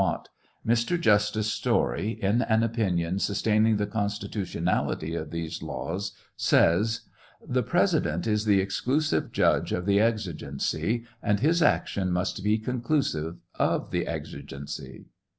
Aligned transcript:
Mott,) 0.01 0.29
Mr. 0.65 0.99
Justice 0.99 1.53
Story, 1.53 2.17
in 2.23 2.41
an 2.41 2.63
opinion 2.63 3.19
sustain 3.19 3.67
ing 3.67 3.77
the 3.77 3.85
constitutionality 3.85 5.13
of 5.13 5.29
these 5.29 5.61
laws, 5.61 6.13
says: 6.35 7.01
The 7.47 7.61
President 7.61 8.25
is 8.25 8.45
the 8.45 8.59
exclusive 8.61 9.31
judge 9.31 9.71
of 9.71 9.85
the 9.85 9.99
exigency, 9.99 11.05
and 11.21 11.39
his 11.39 11.61
action 11.61 12.11
must 12.11 12.43
be 12.43 12.57
conclusive 12.57 13.37
of 13.59 13.91
the 13.91 14.07
exigency. 14.07 15.05